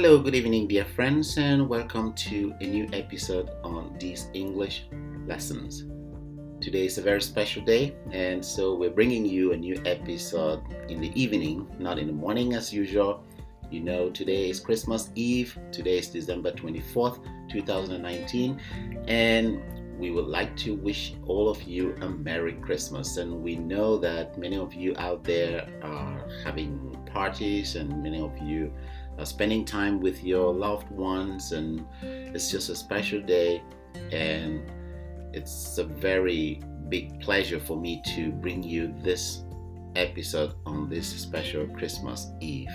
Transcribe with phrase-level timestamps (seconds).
[0.00, 4.86] Hello, good evening, dear friends, and welcome to a new episode on these English
[5.26, 5.86] lessons.
[6.60, 11.00] Today is a very special day, and so we're bringing you a new episode in
[11.00, 13.24] the evening, not in the morning as usual.
[13.72, 17.18] You know, today is Christmas Eve, today is December 24th,
[17.50, 18.60] 2019,
[19.08, 19.60] and
[19.98, 23.16] we would like to wish all of you a Merry Christmas.
[23.16, 28.38] And we know that many of you out there are having parties, and many of
[28.38, 28.72] you
[29.18, 33.62] Uh, spending time with your loved ones, and it's just a special day.
[34.12, 34.62] And
[35.32, 39.42] it's a very big pleasure for me to bring you this
[39.96, 42.72] episode on this special Christmas Eve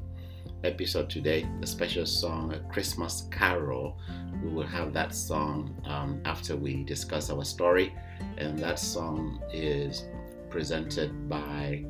[0.63, 3.97] episode today, a special song, a Christmas carol.
[4.43, 7.93] We will have that song um, after we discuss our story,
[8.37, 10.05] and that song is
[10.49, 11.83] presented by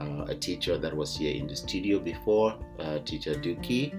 [0.00, 3.94] uh, a teacher that was here in the studio before, uh, teacher Duki,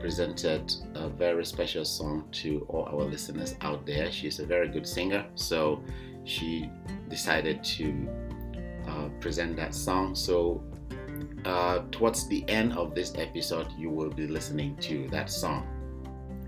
[0.00, 4.10] presented a very special song to all our listeners out there.
[4.12, 5.82] She's a very good singer, so
[6.24, 6.70] she
[7.08, 8.08] decided to
[8.88, 10.14] uh, present that song.
[10.14, 10.62] So,
[11.46, 15.64] uh, towards the end of this episode, you will be listening to that song.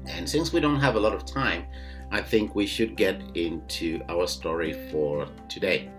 [0.08, 1.66] And since we don't have a lot of time,
[2.10, 5.90] I think we should get into our story for today.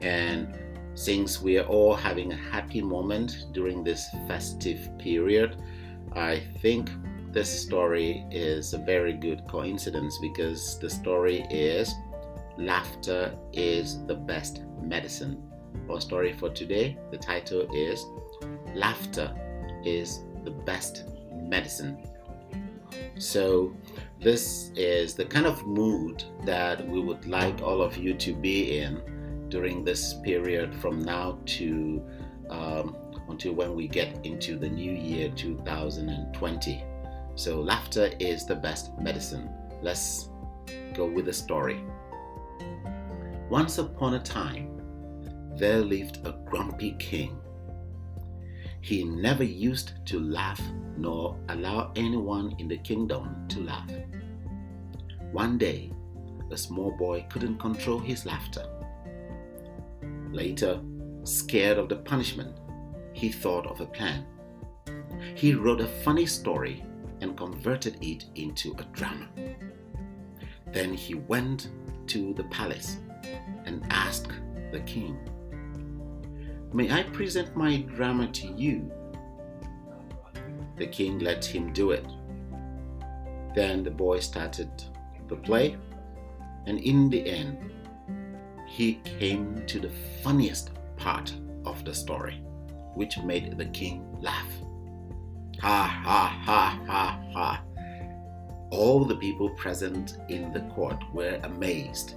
[0.00, 0.58] And
[0.94, 5.62] since we are all having a happy moment during this festive period,
[6.14, 6.90] I think
[7.30, 11.94] this story is a very good coincidence because the story is
[12.58, 15.42] Laughter is the Best Medicine.
[15.88, 18.04] Our story for today, the title is
[18.74, 19.34] Laughter
[19.84, 21.98] is the Best Medicine.
[23.18, 23.74] So,
[24.20, 28.78] this is the kind of mood that we would like all of you to be
[28.78, 32.02] in during this period from now to
[32.50, 32.96] um,
[33.28, 36.84] until when we get into the new year 2020.
[37.34, 39.50] So, laughter is the best medicine.
[39.82, 40.28] Let's
[40.94, 41.82] go with the story.
[43.48, 44.80] Once upon a time,
[45.56, 47.41] there lived a grumpy king.
[48.82, 50.60] He never used to laugh
[50.96, 53.90] nor allow anyone in the kingdom to laugh.
[55.30, 55.92] One day,
[56.50, 58.66] a small boy couldn't control his laughter.
[60.32, 60.80] Later,
[61.22, 62.58] scared of the punishment,
[63.12, 64.26] he thought of a plan.
[65.36, 66.84] He wrote a funny story
[67.20, 69.28] and converted it into a drama.
[70.72, 71.68] Then he went
[72.08, 72.98] to the palace
[73.64, 74.28] and asked
[74.72, 75.16] the king,
[76.74, 78.90] May I present my drama to you?
[80.78, 82.06] The king let him do it.
[83.54, 84.70] Then the boy started
[85.28, 85.76] the play,
[86.64, 87.58] and in the end,
[88.66, 91.34] he came to the funniest part
[91.66, 92.42] of the story,
[92.94, 94.50] which made the king laugh.
[95.60, 97.62] Ha ha ha ha ha.
[98.70, 102.14] All the people present in the court were amazed.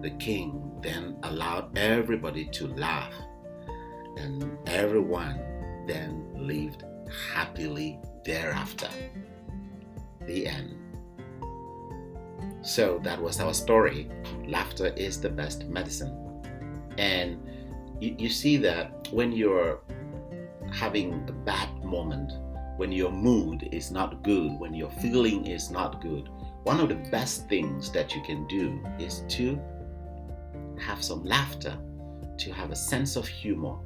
[0.00, 3.12] The king then allowed everybody to laugh,
[4.18, 5.40] and everyone
[5.86, 6.84] then lived
[7.32, 8.88] happily thereafter.
[10.26, 10.76] The end.
[12.62, 14.10] So that was our story.
[14.46, 16.42] Laughter is the best medicine.
[16.98, 17.38] And
[18.00, 19.80] you, you see that when you're
[20.72, 22.32] having a bad moment,
[22.76, 26.28] when your mood is not good, when your feeling is not good,
[26.64, 29.58] one of the best things that you can do is to
[30.78, 31.76] have some laughter,
[32.36, 33.76] to have a sense of humor,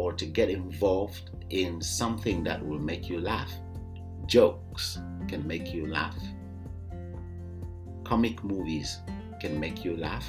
[0.00, 3.52] or to get involved in something that will make you laugh.
[4.26, 4.98] Jokes
[5.28, 6.16] can make you laugh
[8.10, 8.98] comic movies
[9.40, 10.28] can make you laugh.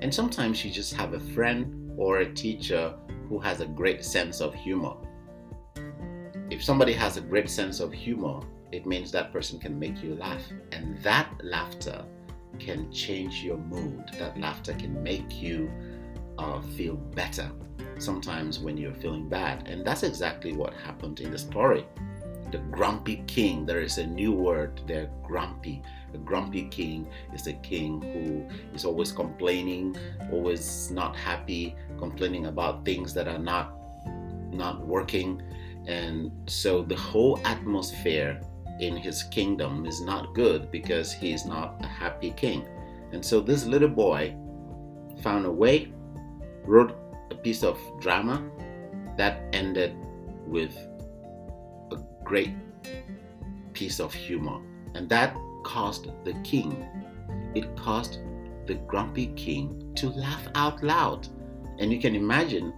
[0.00, 2.94] And sometimes you just have a friend or a teacher
[3.28, 4.94] who has a great sense of humor.
[6.50, 8.40] If somebody has a great sense of humor,
[8.72, 10.42] it means that person can make you laugh.
[10.72, 12.02] And that laughter
[12.58, 14.04] can change your mood.
[14.18, 15.70] That laughter can make you
[16.38, 17.50] uh, feel better
[17.98, 19.68] sometimes when you're feeling bad.
[19.68, 21.86] And that's exactly what happened in the story.
[22.50, 23.66] the grumpy king.
[23.66, 25.82] There is a new word there, grumpy.
[26.14, 29.96] A grumpy king is a king who is always complaining,
[30.32, 33.74] always not happy, complaining about things that are not
[34.50, 35.42] not working.
[35.86, 38.40] And so the whole atmosphere
[38.80, 42.66] in his kingdom is not good because he's not a happy king.
[43.12, 44.34] And so this little boy
[45.22, 45.92] found a way,
[46.64, 46.96] wrote
[47.30, 48.42] a piece of drama
[49.16, 49.94] that ended
[50.46, 50.76] with
[51.92, 52.54] a great
[53.72, 54.60] piece of humor.
[54.94, 56.86] And that caused the king,
[57.54, 58.18] it caused
[58.66, 61.28] the grumpy king to laugh out loud.
[61.78, 62.72] And you can imagine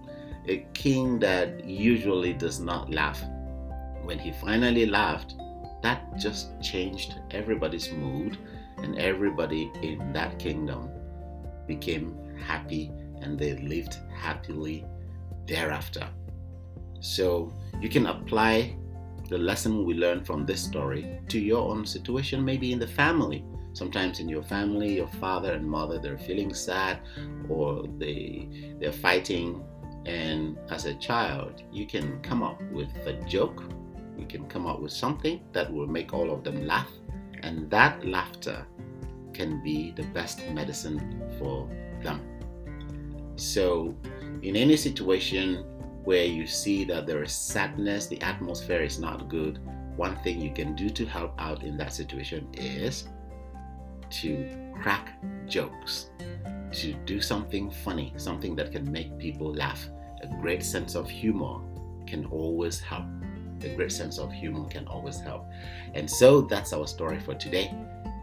[0.49, 3.23] a king that usually does not laugh.
[4.03, 5.35] When he finally laughed,
[5.83, 8.39] that just changed everybody's mood,
[8.79, 10.91] and everybody in that kingdom
[11.67, 12.17] became
[12.47, 14.85] happy and they lived happily
[15.47, 16.09] thereafter.
[17.01, 18.77] So you can apply
[19.29, 23.45] the lesson we learned from this story to your own situation, maybe in the family.
[23.73, 26.99] Sometimes in your family, your father and mother they're feeling sad
[27.49, 29.63] or they they're fighting
[30.07, 33.63] and as a child, you can come up with a joke,
[34.19, 36.91] you can come up with something that will make all of them laugh,
[37.43, 38.67] and that laughter
[39.33, 41.69] can be the best medicine for
[42.03, 42.21] them.
[43.41, 43.95] So,
[44.43, 45.65] in any situation
[46.05, 49.61] where you see that there is sadness, the atmosphere is not good,
[49.97, 53.09] one thing you can do to help out in that situation is
[54.11, 56.11] to crack jokes
[56.73, 59.89] to do something funny, something that can make people laugh.
[60.23, 61.61] A great sense of humor
[62.07, 63.07] can always help.
[63.63, 65.47] A great sense of humor can always help.
[65.95, 67.75] And so that's our story for today.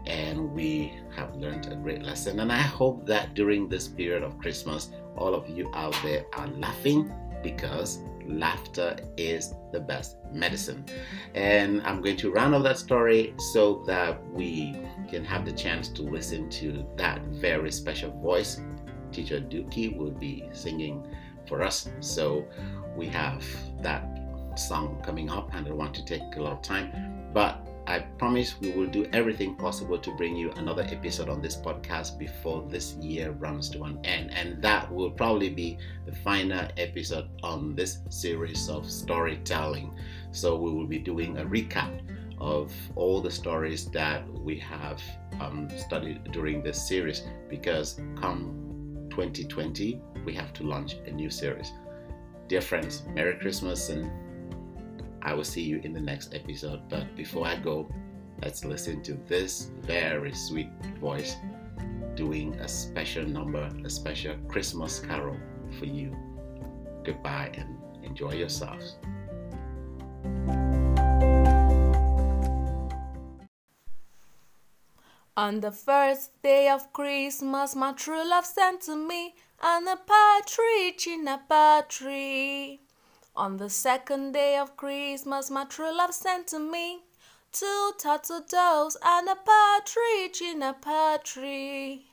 [0.06, 2.40] And we have learned a great lesson.
[2.40, 6.46] And I hope that during this period of Christmas, all of you out there are
[6.48, 7.12] laughing
[7.42, 10.84] because laughter is the best medicine.
[11.34, 14.76] And I'm going to round off that story so that we
[15.08, 18.60] can have the chance to listen to that very special voice.
[19.12, 21.06] Teacher Dookie will be singing
[21.46, 21.88] for us.
[22.00, 22.46] So
[22.96, 23.44] we have
[23.80, 24.04] that
[24.56, 27.30] song coming up, and I want to take a lot of time.
[27.32, 27.67] But
[28.38, 32.64] promise we will do everything possible to bring you another episode on this podcast before
[32.68, 34.30] this year runs to an end.
[34.32, 35.76] And that will probably be
[36.06, 39.92] the final episode on this series of storytelling.
[40.30, 42.00] So we will be doing a recap
[42.40, 45.02] of all the stories that we have
[45.40, 51.72] um, studied during this series because come 2020 we have to launch a new series.
[52.46, 54.08] Dear friends, Merry Christmas and
[55.22, 56.88] I will see you in the next episode.
[56.88, 57.88] But before I go,
[58.42, 60.70] let's listen to this very sweet
[61.00, 61.36] voice
[62.14, 65.36] doing a special number, a special Christmas carol
[65.78, 66.16] for you.
[67.04, 68.96] Goodbye and enjoy yourselves.
[75.36, 81.06] On the first day of Christmas, my true love sent to me on a partridge
[81.06, 82.80] in a pear tree.
[83.36, 87.04] On the second day of Christmas, my true love sent to me
[87.52, 92.10] two turtle doves and a partridge in a pear tree.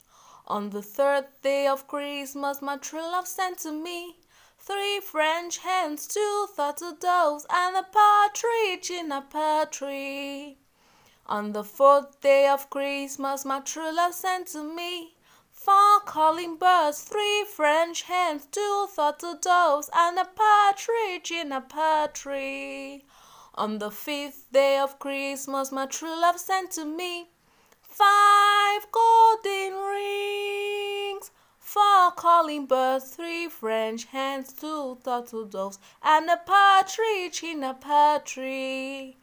[0.48, 4.18] On the third day of Christmas, my true love sent to me
[4.60, 10.58] three French hens, two turtle doves, and a partridge in a pear tree.
[11.28, 15.16] On the fourth day of Christmas, my true love sent to me
[15.52, 22.08] four calling birds, three French hens, two turtle doves, and a partridge in a pear
[22.08, 23.04] tree.
[23.58, 27.30] On the fifth day of Christmas, my true love sent to me
[27.82, 37.44] five golden rings, four calling birds, three French hens, two turtle doves, and a partridge
[37.44, 39.16] in a pear tree.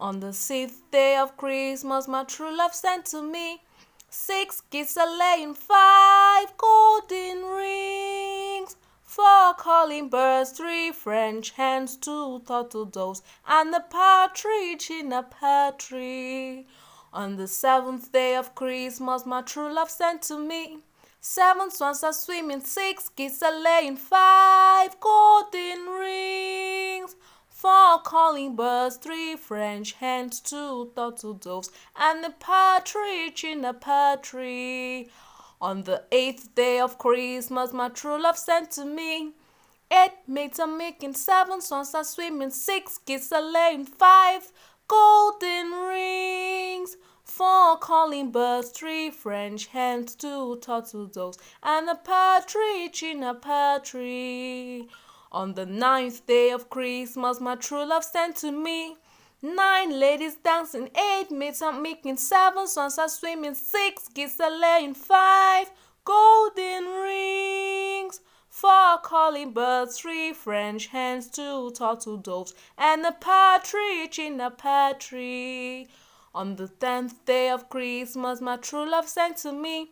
[0.00, 3.62] On the sixth day of Christmas, my true love sent to me
[4.10, 8.35] six geese a laying, five golden rings,
[9.54, 16.66] calling birds, three French hens, two turtle doves, and a partridge in a pear tree.
[17.12, 20.78] On the seventh day of Christmas, my true love sent to me.
[21.20, 27.16] Seven swans are swimming, six geese are laying, five golden rings,
[27.48, 34.16] four calling birds, three French hens, two turtle doves, and a partridge in a pear
[34.18, 35.08] tree.
[35.60, 39.32] On the eighth day of Christmas, my true love sent to me.
[39.90, 44.52] Eight maids are making, seven swans are swimming, six geese are laying, five
[44.88, 46.96] golden rings.
[47.24, 53.80] Four calling birds, three French hens, two turtle doves, and a partridge in a pear
[53.80, 54.88] tree.
[55.32, 58.96] On the ninth day of Christmas, my true love sent to me
[59.42, 64.94] Nine ladies dancing, eight maids are making, seven swans are swimming, six geese are laying,
[64.94, 65.70] five
[66.04, 74.40] golden rings, four calling birds, three French hens, two turtle doves, and a partridge in
[74.40, 75.86] a pear tree.
[76.34, 79.90] On the tenth day of Christmas, my true love sent to me.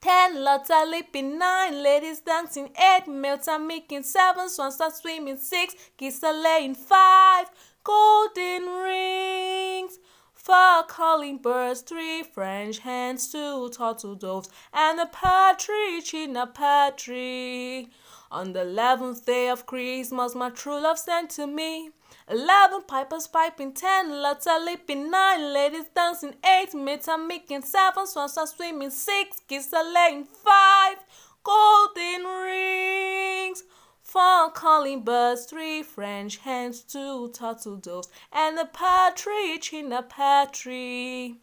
[0.00, 5.36] Ten lots are leaping, nine ladies dancing, eight maids are making, seven swans are swimming,
[5.36, 7.50] six geese are laying, five
[7.84, 9.98] golden rings.
[10.34, 16.92] Four calling birds, three French hens, two turtle doves, and a partridge in a pear
[16.92, 17.90] tree.
[18.30, 21.90] On the eleventh day of Christmas, my true love sent to me.
[22.28, 28.06] Eleven pipers piping, ten lots are leaping, nine ladies dancing, eight maids are making, seven
[28.06, 30.98] swans are swimming, six geese are laying, five
[31.42, 33.62] golden rings.
[34.12, 40.46] Four calling birds, three French hens, two turtle doves, and a partridge in a pear
[40.46, 41.36] tree.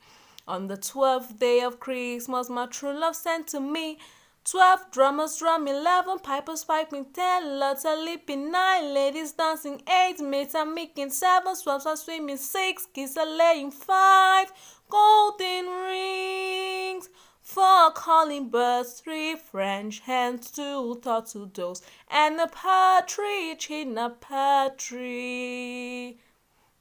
[0.49, 3.99] On the twelfth day of Christmas, my true love sent to me.
[4.43, 10.53] Twelve drummers drum, eleven pipers piping, ten lots are leaping, nine ladies dancing, eight maids
[10.53, 14.51] are making, seven swans are swimming, six geese are laying, five
[14.89, 17.07] golden rings.
[17.47, 24.71] Four calling birds, three French hens, two turtle doves, and a partridge in a pear
[24.71, 26.19] tree.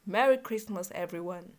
[0.05, 1.53] Merry Christmas, everyone.